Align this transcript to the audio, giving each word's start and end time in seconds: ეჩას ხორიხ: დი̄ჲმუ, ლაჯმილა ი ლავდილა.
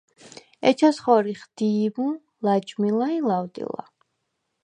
ეჩას 0.69 0.97
ხორიხ: 1.03 1.41
დი̄ჲმუ, 1.55 2.07
ლაჯმილა 2.45 3.07
ი 3.17 3.19
ლავდილა. 3.27 3.83